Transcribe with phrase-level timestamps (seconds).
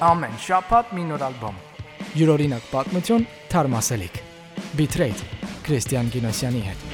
[0.00, 1.56] Ամեն շաբաթ մի նոր ալբոմ։
[2.16, 4.14] Յուրօրինակ պատմություն, թարմասելիք։
[4.78, 5.26] Bitrate
[5.66, 6.88] Քրիստիան Գինոսյանի հետ։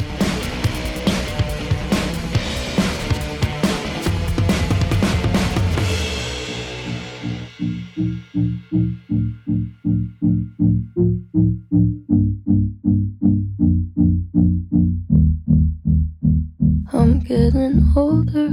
[16.92, 18.50] I'm getting older.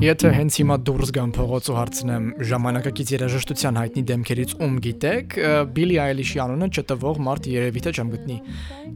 [0.00, 5.36] Եթե հենց հիմա դուրս գամ փողոց ու հարցնեմ ժամանակակից երաժշտության հայտնի դեմքերից ում գիտեք,
[5.76, 8.38] Billie Eilish-ի անունը չտվող մարդ երևի թե չեմ գտնի։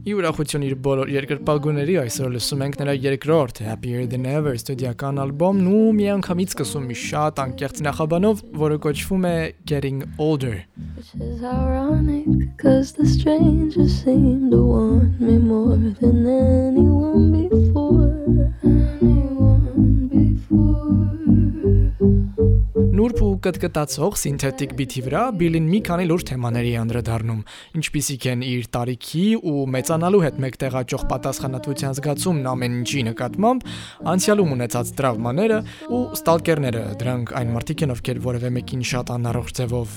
[0.05, 5.69] Ի ուրախություն իր բոլոր երկրպագուների այսօր լսում ենք նրա երկրորդ Happier Than Ever ստուդիական ալբոմն
[5.71, 10.57] ու միանգամից սկսում մի շատ անկեղծ նախաբանով, որը կոչվում է Getting Older։
[10.95, 18.64] Which is ironic, cause the strangers seem to want me more than anyone before.
[23.45, 27.41] Կտկտացող սինթետիկ բիթի վրա Բիլին մի քանի լուրջ թեմաների անդրադառնում,
[27.77, 33.67] ինչպիսիք են իր տարիքի ու մեծանալու հետ մեկտեղաճող պատասխանատվության զգացումն ամեն ինչի նկատմամբ,
[34.15, 35.59] անցյալում ունեցած տրավմաները
[35.93, 39.87] ու ստալկերները, դրանք այն մարդիկ են, ովքեր որևէ մեկին շատ անառողջ ձևով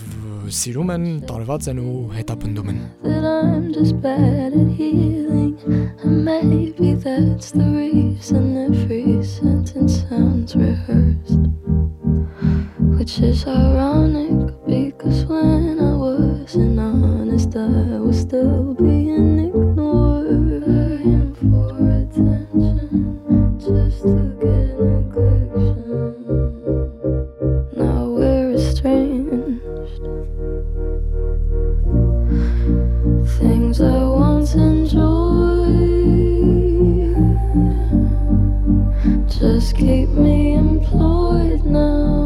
[0.59, 2.81] սիրում են, տարված են ու հետապնդում են։
[6.49, 12.18] maybe that's the reason every sentence sounds rehearsed.
[12.99, 20.65] Which is ironic because when I wasn't honest, I was still being ignored.
[20.67, 21.71] Begging for
[22.03, 26.11] attention just to get neglection.
[27.77, 30.03] Now we're estranged.
[33.39, 35.39] Things I once enjoyed
[39.29, 42.18] just keep me employed now.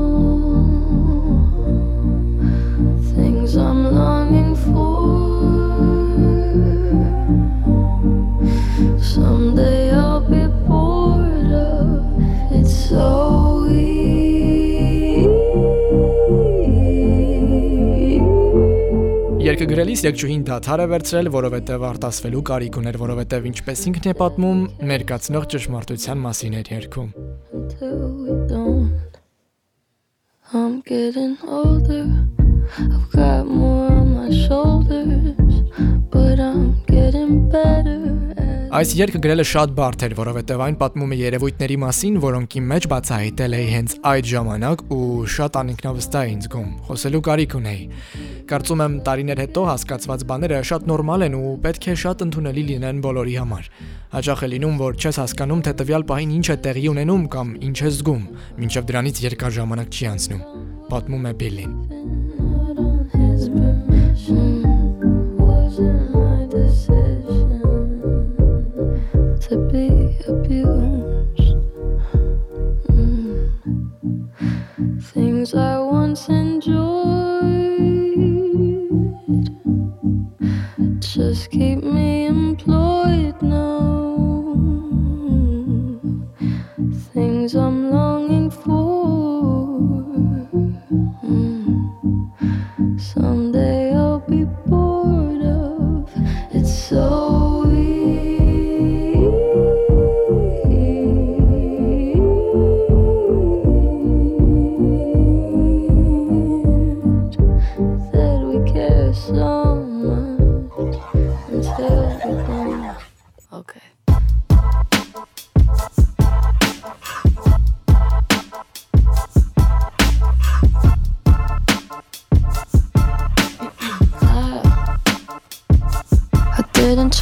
[19.62, 24.62] Երկը գրելիս եկջուհին դադար է վերցրել, որովհետև արտասվելու կարիք ուներ, որովհետև ինչպես ինքն է պատմում,
[24.90, 27.12] ներկացնող ճշմարտության մասին էր երգում։.
[30.50, 32.02] I'm getting older.
[32.74, 35.30] I've got more on my shoulders,
[38.72, 42.86] Այս երգը գրելը շատ բարդ էր, որովհետև այն պատմում է երևույթների մասին, որոնք իմ մեջ
[42.92, 47.82] բացահայտել էի հենց այդ ժամանակ ու շատ անինքնավստահ ինձ զգում։ Խոսելու կարիք ունեի։
[48.52, 53.02] Կարծում եմ տարիներ հետո հասկացված բաները շատ նորմալ են ու պետք է շատ ընդունելի լինեն
[53.04, 53.70] բոլորի համար։
[54.16, 57.78] Հաճախ է լինում, որ չես հասկանում, թե տվյալ պահին ինչ է տեղի ունենում կամ ինչ
[57.86, 58.24] ես զգում,
[58.60, 60.42] մինչև դրանից երկար ժամանակ չի անցնում։
[60.92, 61.72] Պատմում է Բիլին։
[63.14, 64.61] his permission.
[65.72, 66.11] Jesus.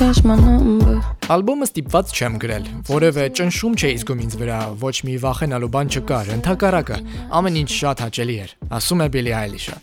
[0.01, 0.97] My number.
[1.31, 6.31] Ալբոմը ստիպված չեմ գրել։ Որևէ ճնշում չէի զգում ինձ վրա, ոչ մի վախենալու բան չկար,
[6.37, 6.97] ընդհակառակը,
[7.37, 9.77] ամեն ինչ շատ հաճելի էր, ասում է Billie Eilish-ը։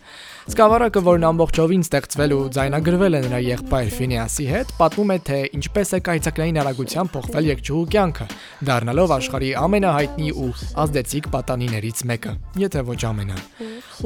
[0.48, 5.90] Սկավառակը, որն ամբողջովին ստեղծվել ու ձայնագրվել է նրա եղբայր Ֆինեասի հետ, պատմում է, թե ինչպես
[5.92, 8.28] է կայծակնային արագությամբ փոխվել եկջուհու կյանքը,
[8.70, 10.48] դառնալով աշխարհի ամենահայտնի ու
[10.88, 12.34] ազդեցիկ պատանիներից մեկը,
[12.64, 13.38] եթե ոչ ամենը։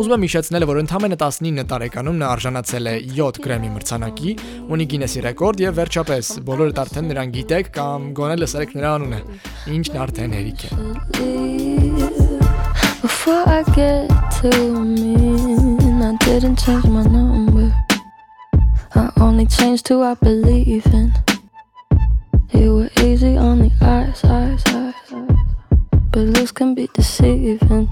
[0.01, 4.35] Ուզում եմ հիշեցնել, որ ընդամենը 19 տարեկանում նա արժանացել է 7 Grammy մրցանակի,
[4.71, 9.21] ունի Guinness-ի ռեկորդ եւ վերջապես բոլորդ արդեն նրան գիտեք կամ գոնե լսեք նրա անունը,
[9.77, 10.71] ինչն արդեն հերիք է։
[13.01, 14.09] before I get
[14.41, 14.51] to
[14.83, 15.70] me.
[16.03, 17.71] I didn't change my number.
[18.95, 21.13] I only changed who I believe in.
[22.51, 25.37] You were easy on the eyes, eyes, eyes, eyes.
[26.11, 27.87] But looks can be deceiving.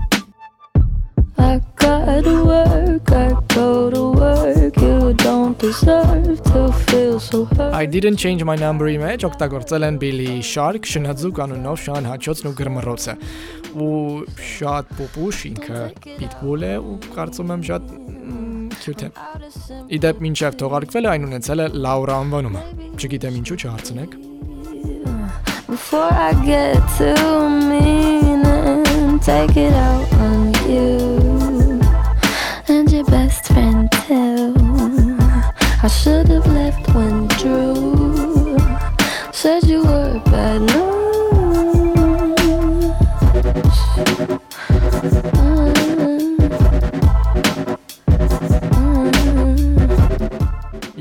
[1.39, 4.75] I gotta work, I go to work.
[4.77, 7.73] You don't deserve to feel so hurt.
[7.73, 12.55] I didn't change my number-ի մեջ օգտագործել են Billy Shark շնաձու կանոնով շան հաչոցն ու
[12.59, 13.15] գրմռոցը
[13.85, 15.81] ու շատ պոպուշ ինքը
[16.19, 17.93] Pitbull է ու կարծում եմ շատ
[18.79, 19.11] cute է։
[19.99, 22.63] Իդեպ մինչև թողարկվելը այն ունեցել է Laura անվանումը։
[22.99, 24.19] Չգիտեմ ինչու չհարցնեք։
[25.69, 31.28] Before I get too mean and take it out on you
[33.59, 34.53] friend too.
[35.81, 38.57] I should have left when Drew
[39.31, 40.99] said you were bad news.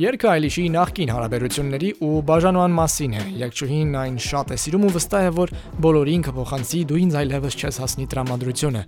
[0.09, 5.27] Երկը Այլիշի նախկին հարաբերությունների ու բաժանման մասին է։ Եկչուհին այն շատ է սիրում ու վստահ
[5.27, 5.51] է, որ
[5.85, 8.83] բոլորին կփոխանցի դու ինձ այլևս չես հասնի տրամադրությունը։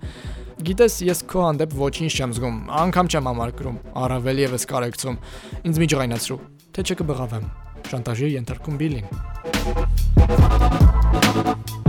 [0.65, 5.19] Գիտես, ես քո հանդեպ ոչինչ չեմ զգում, անգամ չեմ ամարկրում, առավել եւս կարեկցում։
[5.61, 6.39] Ինձ մի ջղայնացրու,
[6.73, 7.45] թե չկբղավեմ։
[7.91, 9.05] Շանտաժի ենթարկում Բիլին։
[11.41, 11.80] Love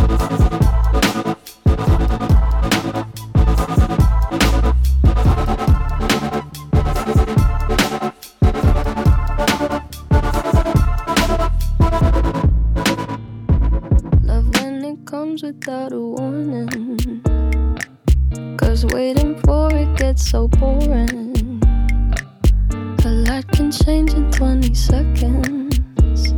[24.75, 26.33] seconds.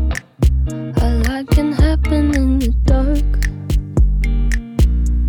[1.02, 3.30] A lot can happen in the dark.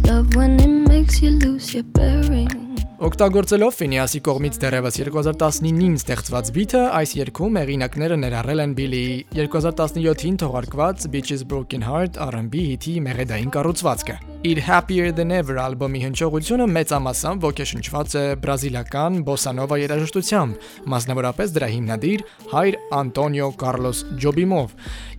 [0.06, 2.62] Love when it makes you lose your bearings.
[3.06, 11.10] Օգտագործելով Ֆինիասի կողմից դեռևս 2019-ին ստեղծված բիթը, այս երգում հեղինակները ներառել են Billy-ի 2017-ին թողարկված
[11.14, 18.12] Bitches Broken Heart R&B հիթի մեղեդային կառուցվածքը։ Իր Happier Than Ever ալբոմի հնչողությունը մեծամասամբ ոգեշնչված
[18.20, 24.76] է բրազիլական բոսանովա երաժշտությամբ, մասնավորապես դրա հիմնադիր հայր Անտոնիո Կարլոս Ջոբիմով։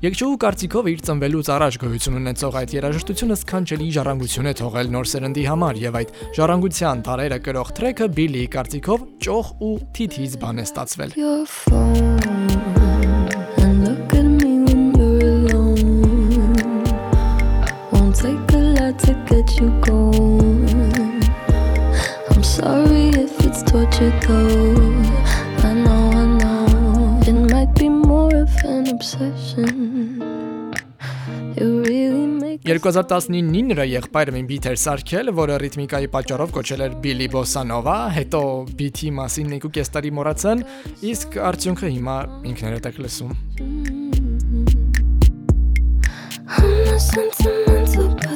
[0.06, 5.46] Եկչուհու կարծիքով իր ծնվելուց առաջ գոյություն ունեցող այդ երաժշտությունը սքանչելի ժառանգություն է թողել նոր սերնդի
[5.50, 11.19] համար եւ այդ ժառանգության տարերը կրող թրեքը Billy-ի կարծիքով ճոխ ու թիթիզ բան է ստացվել։
[11.19, 12.23] your phone
[13.58, 14.16] and look
[19.05, 21.23] to get you going.
[22.31, 24.75] I'm sorry if it's torture though.
[25.65, 27.21] I know, I know.
[27.27, 30.73] It might be more of an obsession.
[31.57, 36.97] You really make 2019-ին նրա եղբայրը մի բիթ էր սարքել, որը ռիթմիկայի պատճառով կոչել էր
[37.05, 38.43] Billy Bossa Nova, հետո
[38.81, 40.65] բիթի մասին 1.5 տարի մոռացան,
[41.13, 42.17] իսկ արդյունքը հիմա
[42.53, 43.33] ինքներդ եք լսում։
[46.49, 48.36] I'm not sentimental, but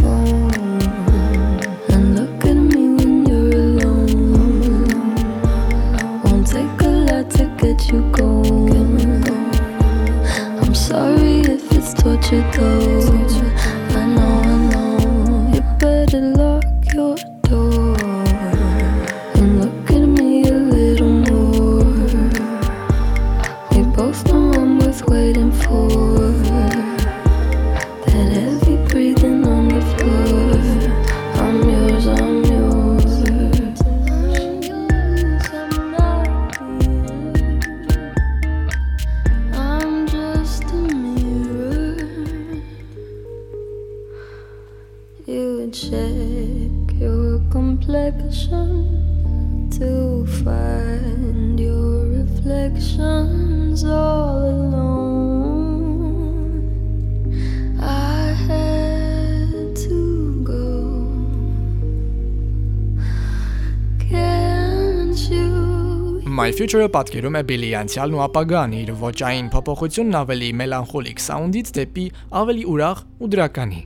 [66.61, 72.03] Future-ը պատկերում է Billy անցյալն ու ապագան, իր ոճային փոփոխությունն ավելի մելանխոլիկ սաունդից դեպի
[72.37, 73.79] ավելի ուրախ ու դրականի։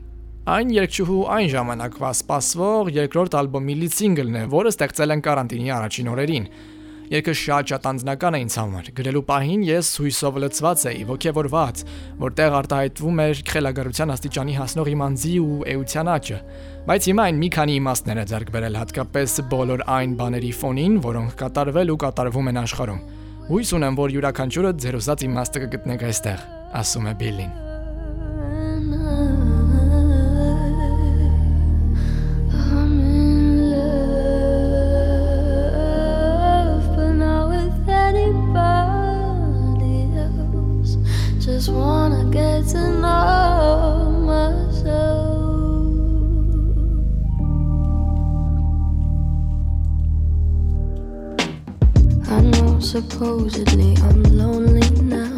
[0.56, 6.12] Այն երգչուհու այն ժամանակվա սպասվող երկրորդ ալբոմի լիդ սինգլն է, որը ստեղծել են կարանտինի առաջին
[6.16, 6.50] օրերին։
[7.06, 11.84] Երգը շատ շատ անձնական է ինձ համար։ Գրելու պահին ես հույսով լցված էի, ողջևորված,
[12.24, 16.40] որտեղ արտահայտվում էր խելագարության աստիճանի հասնող իմ անձի ու էության աճը։
[16.90, 21.38] Բայց հիմա այն մի քանի իմաստներ է ձեռք բերել հատկապես բոլոր այն բաների ֆոնին, որոնք
[21.46, 23.06] կատարվել ու կատարվում են աշխարհում։
[23.46, 26.50] Հույս ունեմ, որ յուրաքանչյուրը ձեր ուզած իմաստը կգտնեք այստեղ,
[26.82, 27.65] ասում է Բիլին։
[41.46, 45.36] Just wanna get to know myself.
[52.28, 55.38] I know supposedly I'm lonely now.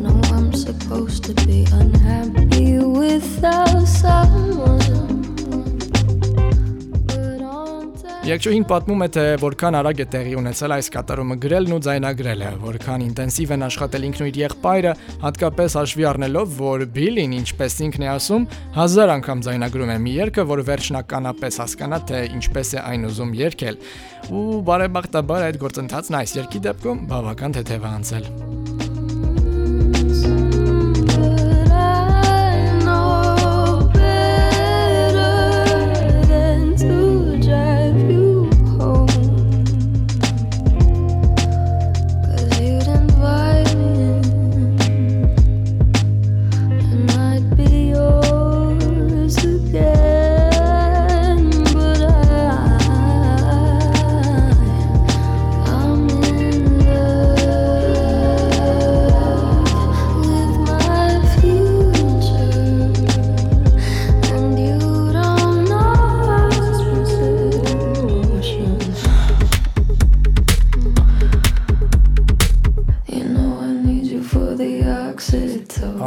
[0.00, 4.87] No, I'm supposed to be unhappy without someone.
[8.28, 13.04] Եկչուհին պատմում է, թե որքան արագ է տեղի ունեցել այս կատարումը գրելն ու ձայնագրելը, որքան
[13.06, 14.92] ինտենսիվ են աշխատել ինքն ու իր եղբայրը,
[15.22, 18.44] հատկապես հաշվի առնելով, որ Բիլին, ինչպես ինքն է ասում,
[18.76, 23.80] հազար անգամ ձայնագրում է մի երգը, որ վերջնականապես հասկանա, թե ինչպես է այն ուզում երգել։
[24.28, 28.77] Ու բարեբախտաբար այդ գործընթացն այս երգի դեպքում բավական թեթև է անցել։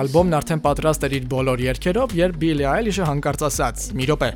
[0.02, 3.84] Ալբոմն արդեն պատրաստ էր իր բոլոր երգերով, երբ Billie Eilish-ը հանկարծ ասաց.
[4.00, 4.30] «Մի րոպե,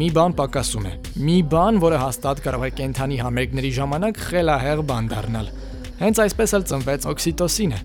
[0.00, 0.92] մի բան պակասում է։
[1.26, 5.50] Մի բան, որը հաստատ կարող է կենթանի համերգների ժամանակ խելահեղ բան դառնալ»։
[6.00, 7.82] Հենց այսպես էլ ծնվեց օքսիտոսինը։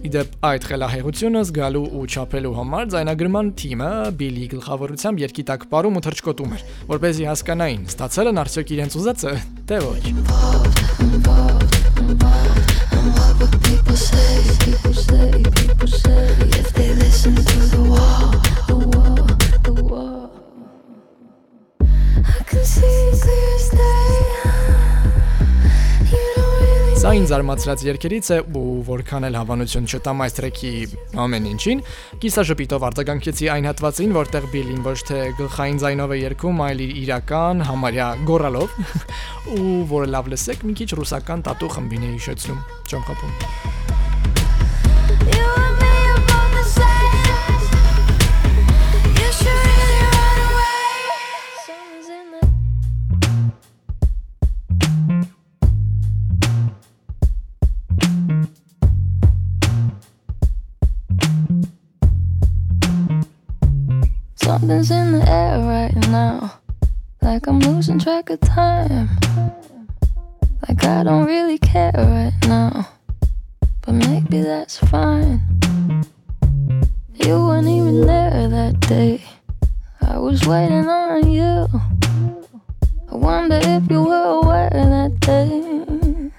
[0.00, 3.90] Իդեպ այդ խելահեղությունը զգալու ու չափելու համար ձայնագրման թիմը
[4.20, 8.72] Բիլի գլխավորությամբ երկի տակ ապարում ու թրջկոտում էր, որ เป զի հասկանային, ստացել են արդյոք
[8.80, 9.32] իրենց ուզածը,
[9.68, 10.00] թե ոչ։
[13.70, 16.39] People say, people say, people say
[17.20, 17.28] Սա
[27.18, 30.72] ինձ արմացրած երկերից է ու որքան էլ հավանություն չտամ այս տրեքի
[31.20, 31.84] ամեն ինչին,
[32.24, 37.56] կիսաշփիտով արձագանքեցի այն հատվածին, որտեղ Բիլին ոչ թե գլխային ձայնով է երգում, այլ իր իրական
[37.68, 38.68] համարյա գորալով,
[39.60, 43.34] ու որը լավ լսեք, մի քիչ ռուսական տատու խմբին է հիշեցնում։ Չեմ խփում։
[64.70, 66.60] Something's in the air right now.
[67.20, 69.08] Like I'm losing track of time.
[70.68, 72.88] Like I don't really care right now.
[73.82, 75.40] But maybe that's fine.
[77.14, 79.24] You weren't even there that day.
[80.02, 81.66] I was waiting on you.
[83.10, 86.30] I wonder if you were aware that day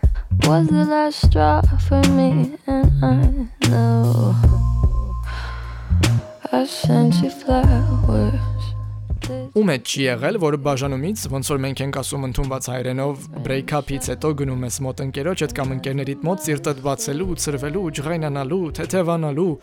[0.47, 4.60] was the last straw for me, and I know.
[9.55, 14.31] Ու մեջ չի եղել, որը բաժանումից, ոնց որ մենք ենք ասում ընդունված հայրենով, break-up-ից հետո
[14.41, 19.53] գնում ես մոտ ընկերոջ հետ կամ ընկերներիդ մոտ սիրտդ բացելու, ծրվելու, ջղայնանալու, թեթևանալու։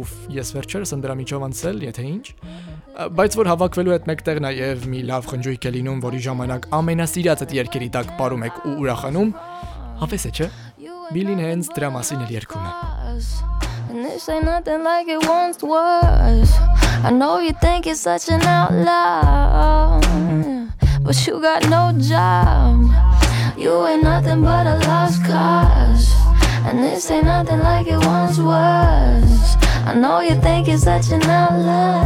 [0.00, 2.26] Ուֆ, ես վերջերս ընդրամիջով անցել, եթե ինչ։
[3.20, 7.90] Բայց որ հավաքվելու հետ մեկտեղ նաև մի լավ խնջույք է լինում, որի ժամանակ ամենասիրածդ երկերի
[7.98, 9.34] տակ ապարում եք ու ուրախանում,
[10.02, 10.50] հավես է, չէ։
[11.10, 16.52] Բիլին հենց դրա մասին էլ երգում է։ And this ain't nothing like it once was.
[17.02, 20.00] I know you think it's such an outlaw,
[21.02, 22.88] but you got no job.
[23.58, 26.14] You ain't nothing but a lost cause.
[26.66, 29.56] And this ain't nothing like it once was.
[29.84, 32.04] I know you think it's such an outlaw,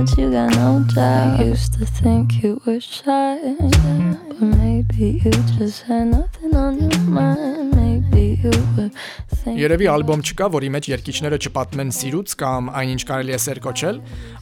[0.00, 1.40] but you got no job.
[1.40, 7.00] I used to think you were shy, but maybe you just had nothing on your
[7.00, 7.76] mind.
[7.76, 8.90] Maybe you were
[9.40, 14.00] Երևի ալբոմ չկա, որի մեջ երգիչները չպատմեն սիրուց կամ այնինչ կարելի է սեր կոչել,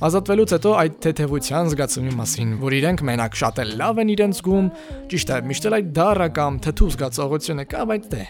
[0.09, 4.71] ազատվելուց հետո այդ թեթևության զգացումի մասին, որ իրենք մենակ շատ էլ լավ են իրենց զգում,
[5.15, 8.25] ճիշտ է, միշտ էլ այդ դառը կամ թթու զգացողությունը կա, բայց դե։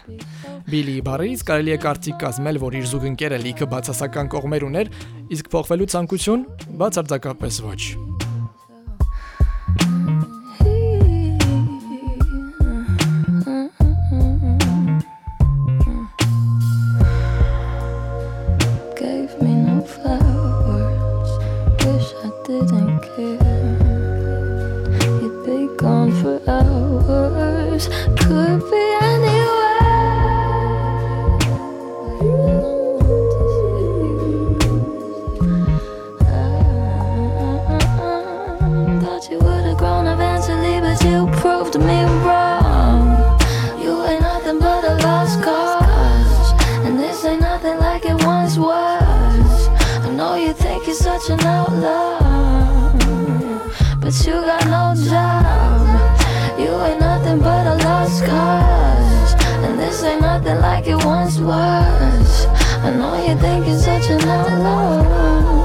[0.68, 4.90] Բիլի բարից կարելի է կարծիք կազմել, որ իր զուգընկերը լիքը բացասական կողմեր ուներ,
[5.35, 6.47] իսկ փոխվելու ցանկություն
[6.80, 7.82] բացարձակապես ոչ։
[28.28, 28.77] you
[41.78, 43.38] me wrong.
[43.80, 46.52] You ain't nothing but a lost cause.
[46.85, 49.68] And this ain't nothing like it once was.
[50.06, 52.18] I know you think you're such an outlaw.
[54.00, 56.18] But you got no job.
[56.58, 59.35] You ain't nothing but a lost cause.
[59.64, 62.47] And this ain't nothing like it once was.
[62.87, 65.57] I know you think you're such an outlaw.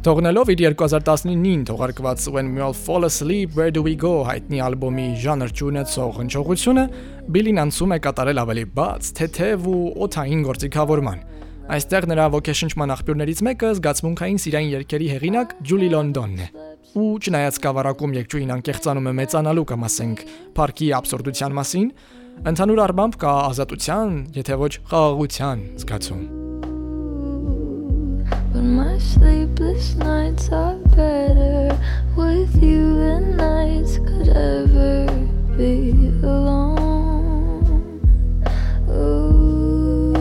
[0.00, 5.04] Թողնելով իր 2019-ին թողարկված When We All Fall Asleep, Where Do We Go հայտնի ալբոմի
[5.20, 6.84] ժանր ճանաչող հնչողությունը,
[7.36, 11.20] Billy-ն անցում է կատարել ավելի բաց, թեթև ու օթային գործիքավորման։
[11.76, 16.50] Այստեղ նրա ոգեշնչման աղբյուրներից մեկը զգացմունքային սիրային երգերի հեղինակ Ջուլի Լոնդոնն է։
[16.96, 21.90] Ու չնայած սկավառակում երկչույն անկեղծանում է մեծանալու կամ ասենք, парքի абսուրդության մասին,
[22.50, 26.49] ընդհանուր առմամբ կա ազատության, եթե ոչ խաղաղության զգացում
[29.00, 31.76] sleepless nights are better
[32.16, 35.06] with you than nights could ever
[35.56, 38.00] be alone.
[38.88, 40.20] Ooh,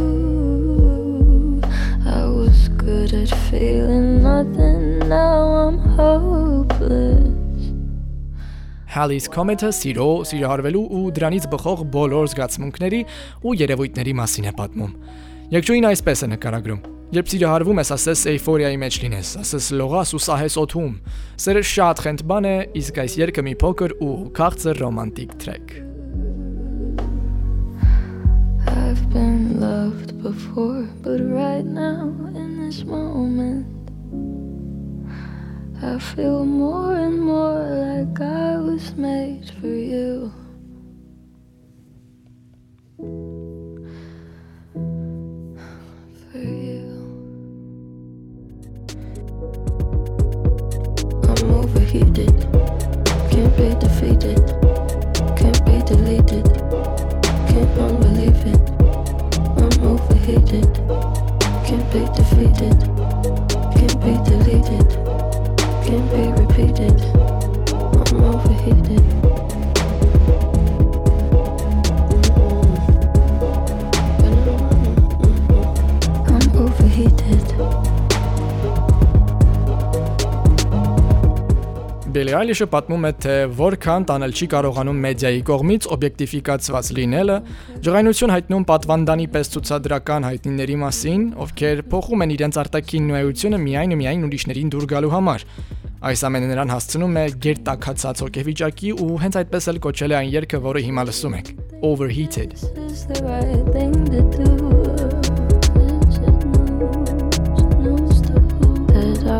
[2.05, 7.27] I was good at feeling nothing, now I'm hopeless.
[8.89, 13.01] Halley's Comet-ը սիրո, սիրահարվելու ու դրանից բխող բոլոր զգացմունքների
[13.45, 14.95] ու երևույթների մասին է պատմում։
[15.53, 16.98] Երկչույն այսպես է նկարագրում.
[17.09, 20.91] Երբ սիրահարվում ես, ասես էйֆորիայի մեջ լինես, ասես լողաս ու սահես օթում։
[21.41, 25.73] Սերը շատ խենթ բան է, իսկ այս երգը մի փոքր ու քաղցր ռոմանտիկ թրեք։
[28.69, 33.65] I've been loved before, but right now, in this moment,
[35.81, 40.29] I feel more and more like I was made for you.
[51.89, 52.28] He did.
[82.49, 87.35] Eilish-ը պատմում է, թե որքան տանել չի կարողանում մեդիայի կողմից օբյեկտիֆիկացված լինելը,
[87.85, 93.99] ջղայնություն հայտնում պատվանդանի պես ցուցադրական հայտնիների մասին, ովքեր փոխում են իրենց արտաքին նույնությունը միայն ու
[94.01, 95.45] միայն ուրիշներին դուր գալու համար։
[96.09, 100.57] Այս ամենը նրան հասցնում է գերտակացած հոգեվիճակի ու հենց այդպես էլ կոչել է այն երգը,
[100.65, 101.53] որը հիմա լսում եք։
[101.85, 103.05] Overheated։ This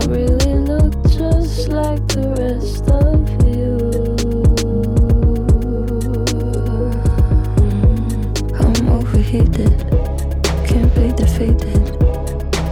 [0.06, 0.39] is
[9.32, 9.78] Overheated,
[10.66, 12.00] can't be defeated,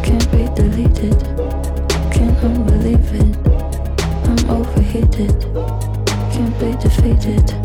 [0.01, 1.19] can't be deleted,
[2.11, 3.37] can't unbelieve it.
[4.25, 5.39] I'm overheated,
[6.33, 7.56] can't be defeated.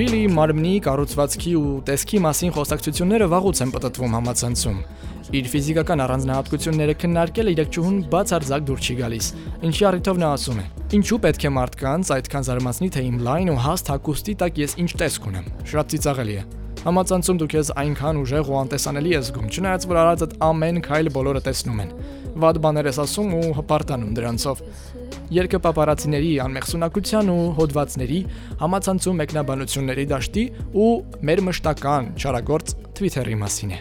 [0.00, 4.78] Բիլի մարմնի կառուցվածքի ու տեսքի մասին խոսակցությունները վաղուց են պատտվում համացանցում։
[5.36, 9.28] Իր ֆիզիկական առանձնահատկությունները քննարկել իրակչուհուն բացարձակ դուր չի գալիս։
[9.68, 10.64] Ինչի առիթով նա ասում է.
[10.96, 14.90] Ինչու պետք է մարդկանց այդքան զարմացնի, թե իմ լայն ու հաստ հակոստի տակ ես ինչ
[15.04, 16.46] տեսք ունեմ։ Շատ ծիծաղելի է։
[16.80, 21.42] Համացանցում դուք ես այնքան ուժեղ ու անտեսանելի ես զգում, չնայած որ արածդ ամեն քայլ բոլորը
[21.44, 21.92] տեսնում են։
[22.40, 24.64] Վատ բաներ ես ասում ու հպարտանում դրանցով։
[25.30, 28.16] Երկը պապարացիների անմեղսունակության ու հոդվածների
[28.62, 30.42] համացանցում մեկնաբանությունների դաշտի
[30.74, 30.88] ու
[31.28, 33.78] մեր մշտական չարագործ Twitter-ի մասին է։.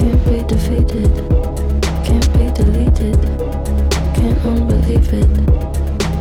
[0.00, 1.12] Can't be defeated.
[2.04, 3.20] Can't be deleted.
[4.16, 5.32] Can't unbelieve it.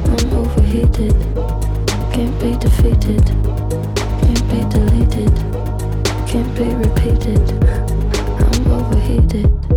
[0.08, 1.16] I'm overheated.
[2.16, 3.26] Can't be defeated.
[4.24, 5.36] Can't be deleted.
[6.32, 7.44] Can't be repeated.
[8.40, 9.69] I'm overheated.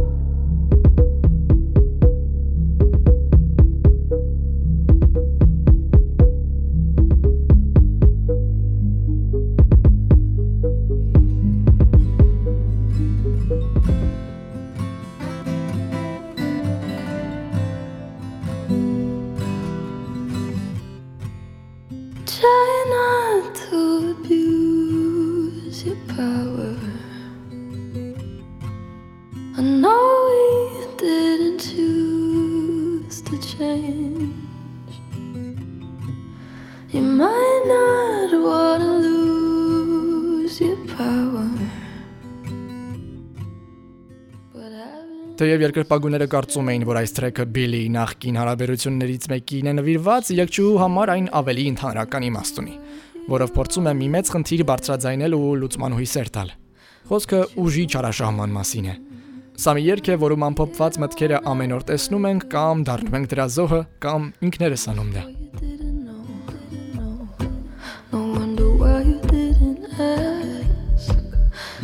[33.62, 34.94] Change.
[36.94, 41.46] You might not wanna lose your power.
[45.42, 51.12] Թեև երկրպագուները կարծում էին, որ այս տրեքը Բիլի նախկին հարաբերություններից մեկին է նվիրված, եկչուհու համար
[51.14, 52.74] այն ավելի ընդհանրական իմաստ ունի,
[53.32, 56.52] որով փորձում է մի մեծ խնդիր բարձրաձայնել ու լուծման հույսեր տալ։
[57.10, 58.94] Խոսքը ուժի չարաշահման մասին է։
[59.52, 63.44] Սա մի երգ է, որում ամփոփված մտքերը ամեն օր տեսնում ենք կամ դառնում ենք դրա
[63.56, 65.24] զոհը կամ ինքներս անում դա։.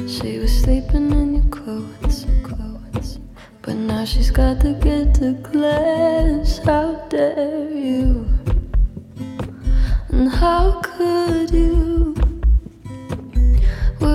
[0.08, 3.18] She was sleeping in your clothes, clothes.
[3.62, 6.58] But now she's got to get to class.
[6.64, 8.26] How dare you?
[10.08, 12.27] And how could you?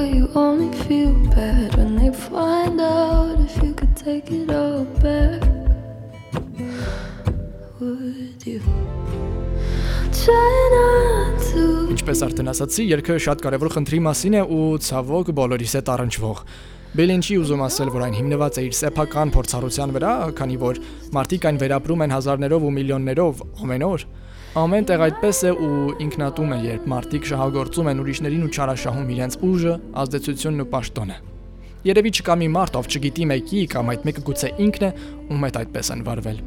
[0.04, 5.42] You only feel bad when they find out if you could take it all back?
[7.80, 8.62] Would you?
[11.94, 16.44] Ինչպես արդեն ասացի, երգը շատ կարևոր խնդրի մասին է ու ցավոք բոլորիս հետ առնչվող։
[16.96, 20.80] Բելին չի ուզում ասել, որ այն հիմնված է իր սեփական փորձառության վրա, քանի որ
[21.18, 24.06] մարդիկ այն վերապրում են հազարներով ու միլիոններով ամեն օր։
[24.54, 29.38] Ամեն տեղ այդպես է ու ինքնատում է, երբ մարդիկ շահագործում են ուրիշներին ու չարաշահում իրենց
[29.50, 31.18] ուժը, ազդեցությունն ու պաշտոնը։
[31.90, 34.92] Երևի չկա մի մարդ, ով չգիտի մեկի կամ այդ մեկը գուցե ինքն է,
[35.34, 36.38] ում հետ այդպես են վարվել։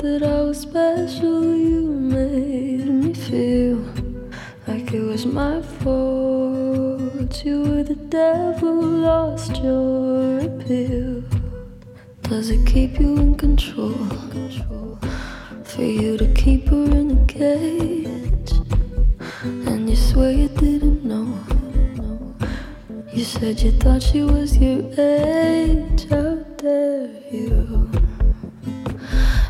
[0.00, 1.54] that I was special.
[1.54, 3.84] You made me feel
[4.66, 7.44] like it was my fault.
[7.44, 11.39] You were the devil, lost your appeal.
[12.30, 14.06] Does it keep you in control?
[15.64, 18.52] For you to keep her in a cage,
[19.42, 21.36] and you swear you didn't know.
[23.12, 26.08] You said you thought she was your age.
[26.08, 27.90] How dare you?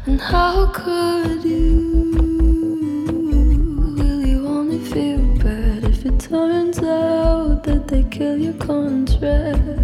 [0.07, 2.13] And how could you?
[3.99, 9.80] Will you only feel bad if it turns out that they kill your contract?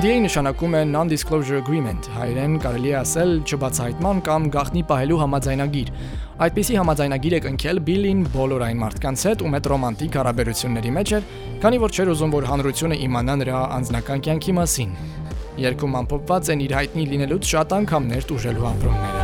[0.00, 0.08] Can.
[0.08, 5.90] NDA նշանակում է Non-Disclosure Agreement, հայերեն կարելի է ասել չբացահայտման կամ գաղտնի պահելու համաձայնագիր։
[6.46, 11.28] Այդպիսի համաձայնագիր է կնքել Բիլին բոլոր այն մարդկանց հետ, ում հետ ռոմանտիկ հարաբերությունների մեջ էր,
[11.66, 14.98] քանի որ չէր ուզում, որ հանրությունը իմանա նրա անձնական կյանքի մասին։
[15.66, 19.17] Երկում ամփոփված են իր հայտնի լինելուց շատ անգամներ տուժելու ապրումները։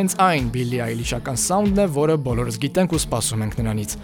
[0.00, 3.96] հենց այն Billie Eilish-ական սաունդն է, որը բոլորս գիտենք ու սպասում ենք նրանից։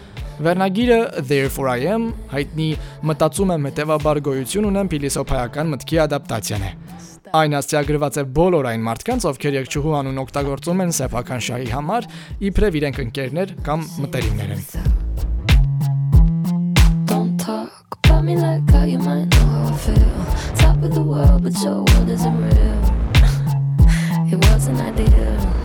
[0.45, 2.67] Վերնագիրը Therefore I Am հայտնի
[3.09, 6.71] մտածում եմ հետևաբար գոյություն ունեմ փիլիսոփայական մտքի ադապտացիան է։
[7.41, 12.09] Այն ասցիագրված է բոլոր այն մարդկանց, ովքեր երկչուհու անուն օգտագործում են սեփական շահի համար,
[12.51, 14.63] իբրև իրենք ընկերներ կամ մտերիմներ են։
[17.09, 20.17] Don't talk about me like how you might know how I feel.
[20.61, 22.81] Top of the world, but your world isn't real.
[24.33, 25.37] it wasn't ideal.
[25.41, 25.56] So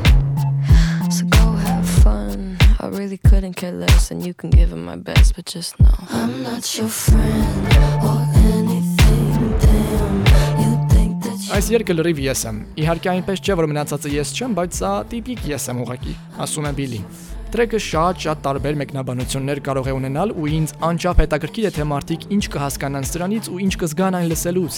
[3.12, 6.44] really couldn't care less, and you can give it my best, but just know I'm
[6.44, 7.68] not your friend
[8.10, 9.52] or anything.
[9.60, 10.20] Damn,
[10.62, 14.34] you think that you Այս երգը լրիվ ես եմ։ Իհարկե այնպես չէ, որ մնացածը ես
[14.38, 17.06] չեմ, բայց սա տիպիկ ես եմ ուղակի, ասում է Բիլին։
[17.52, 22.46] Տրեկը շատ-շատ տարբեր մեկնաբանություններ կարող է ունենալ ու ինձ անչափ հետաքրքիր է թե մարդիկ ինչ
[22.56, 24.78] կհասկանան սրանից ու ինչ կզգան այն լսելուց։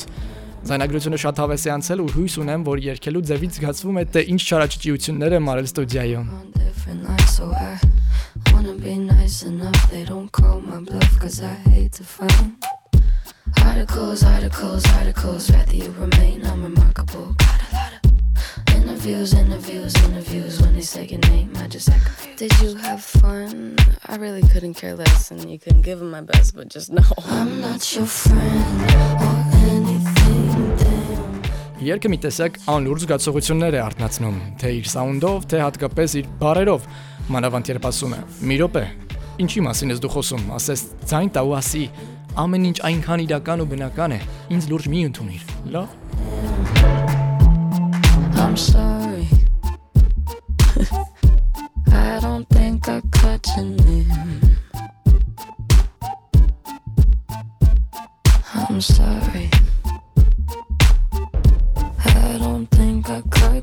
[0.64, 4.42] Զայնագրությունը շատ հավես է անցել ու հույս ունեմ, որ երգելու ձևից զգացվում է, թե ինչ
[4.48, 6.28] չարաճճիություններ եմ արել ստուդիայում։
[8.54, 9.92] wanna be nice enough.
[9.92, 12.56] They don't call my bluff, cause I hate to find
[13.64, 15.52] articles, articles, articles.
[15.52, 17.36] Rather you remain unremarkable.
[17.38, 20.62] Got a lot of interviews, interviews, interviews.
[20.62, 22.40] When they say your name, I just act confused.
[22.40, 23.76] Did you have fun?
[24.06, 27.04] I really couldn't care less, and you couldn't give him my best, but just know.
[27.28, 29.73] I'm not your friend.
[31.84, 36.86] Երգը մի տեսակ անլուրջ զգացողություններ է արտնացնում, թե իր սաունդով, թե հատկապես իր բարերով։
[37.34, 38.84] Մանավանդ երբ ասում է՝ «Մի րոպե,
[39.42, 41.80] Ինչի մասին ես դու խոսում, ասես ձայն տա ու ասի,
[42.38, 44.20] ամեն ինչ այնքան իրական ու բնական է,
[44.54, 45.44] ինձ լուրջ մի ընդունիր։
[45.74, 45.90] Լավ։
[48.44, 49.26] I'm sorry.
[51.90, 54.12] I don't think I caught your name.
[58.54, 59.50] I'm sorry.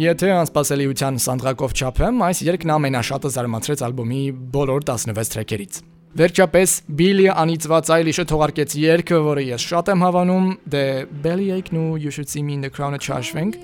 [0.00, 4.20] Եթե անսպասելիության սանդղակով չափեմ, այս երգն ամենաշատը զարմացրեց ալբոմի
[4.54, 5.74] բոլոր 16 թրեքերից։
[6.20, 10.84] Վերջապես Billy-ը անիծված այլիշը թողարկեց երգը, որը ես շատ եմ հավանում, դե
[11.26, 13.58] Bellyache-ն ու You Should See Me in the Crown-ը չհաշվենք,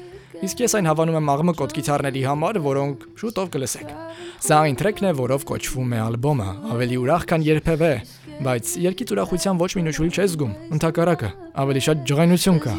[0.44, 3.94] իսկ ես այն հավանում եմ աղմը կոտ գիտարների համար, որոնք շուտով կլսեք։
[4.44, 7.94] Սա այն թրեքն է, որով կոչվում է ալբոմը, ավելի ուրախ քան երբևէ,
[8.44, 11.32] բայց երգից ուրախության ոչ մի նշույլ չես զգում, ընդհակառակը,
[11.64, 12.76] ավելի շատ ջղայնություն կա։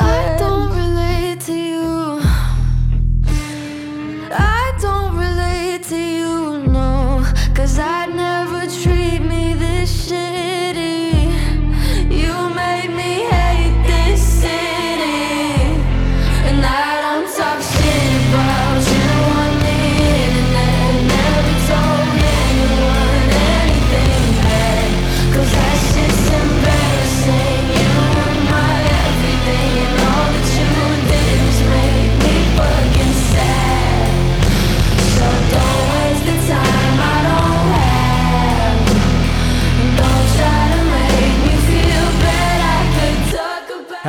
[0.00, 2.20] I don't relate to you.
[4.32, 7.24] I don't relate to you, no.
[7.54, 8.29] Cause I'd never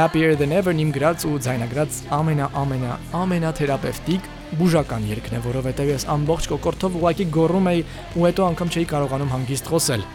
[0.01, 5.91] Happier Than Ever-ն իմ գրած ու ձայնագրած ամենա ամենա ամենա թերապևտիկ բուժական երգն է, որովհետև
[5.91, 7.83] ես ամբողջ կոկորտով ուղակի գոռում էի
[8.17, 10.07] ու հետո անգամ չէի կարողանում հանգիստ խոսել։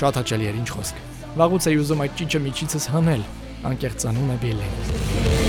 [0.00, 1.04] Շատ հաճելի էր ինչ խոսք։
[1.38, 3.22] Վաղուց էի ուզում այդ ճիճը միջիցս հանել։
[3.70, 5.47] Անկեղծանում է Billy։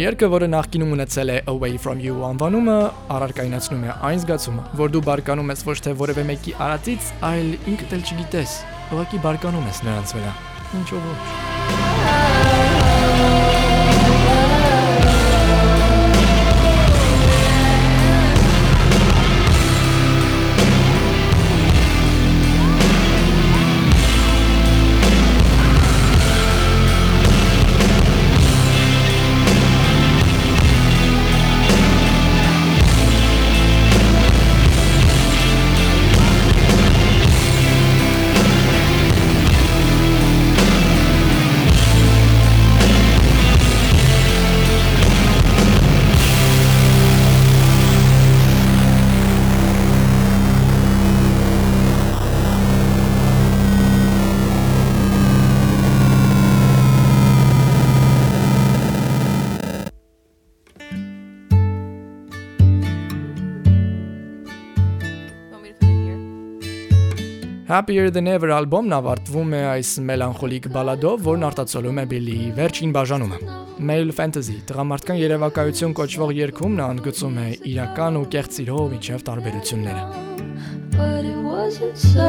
[0.00, 2.76] Երգը, որը նախկինում ունեցել է Away From You անվանումը,
[3.16, 7.92] առարկայնացնում է այն զգացումը, որ դու բարկանում ես ոչ թե որևէ մեկի արածից, այլ ինքդ
[7.98, 8.54] էլ չգիտես,
[8.94, 10.32] ուղղակի բարկանում ես նրանց վրա։
[10.80, 12.09] Ինչով ոչ։
[67.70, 73.38] Happier Than Ever ալբոմն ավարտվում է այս մելանխոլիկ բալադով, որն արտացոլում է Billy-ի վերջին բաժանումը։
[73.90, 80.02] Male Fantasy տղամարդկան երևակայություն կոչվող երգում նա ընդգծում է իրական ու կեղծ սիրո միջև տարբերությունները։
[80.98, 82.28] but it wasn't so.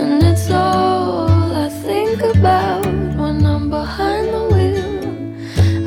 [0.00, 2.86] And it's all I think about
[3.20, 4.90] when I'm behind the wheel.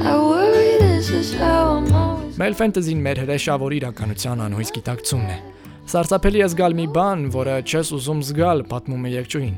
[0.10, 1.94] I worry this is how I'm
[2.36, 5.38] Male Fantasy-ն մեր հրեշավոր իրականության անհույս գիտակցումն է։
[5.88, 9.56] Սարսափելի է զգալ մի բան, որը չես ուզում զգալ, պատմում է երգչուհին։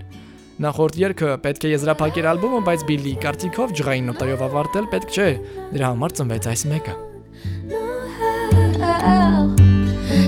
[0.68, 5.28] Նախորդ երգը պետք է եզրափակեր ալբոմը, բայց Billy կարծիքով ջղային նոտայով ավարտել պետք չէ։
[5.74, 6.96] Դրա համար ծնվեց այս մեկը։?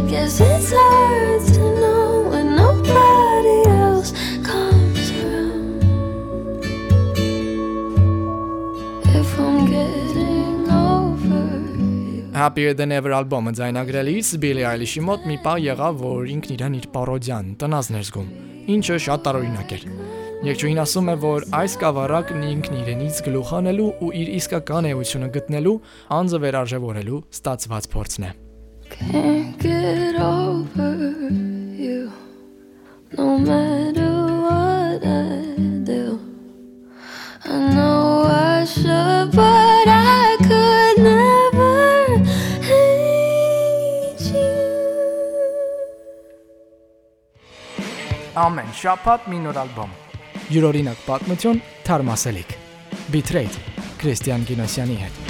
[0.10, 1.99] Guess it's hard to know
[12.40, 16.88] Happier Than Ever ալբոմը ձայնագրելիս Billie Eilish-ի մոտ մի պահ եղավ, որ ինքն իրան իր
[16.94, 18.30] պարոդիան տնազն էր զգում,
[18.76, 19.84] ինչը շատ տարօրինակ էր։
[20.50, 25.76] Երգչուհին ասում է, որ այս կավառակն ինքն իրենից գլուխ անելու ու իր իսկական էությունը գտնելու
[26.20, 28.32] անձը վերարժևորելու ստացված փորձն է։
[28.90, 30.96] Can't get over
[31.78, 32.10] you.
[33.18, 34.12] no matter
[34.46, 36.20] what I do.
[37.46, 39.69] I know I should, but
[48.40, 49.96] Ամեն շաբաթ մի նոր ալբոմ։
[50.54, 52.54] Յուրօրինակ պատմություն, թարմասելիք։
[53.12, 53.66] Bitrate
[54.00, 55.29] Քրիստիան Գինոսյանի հետ։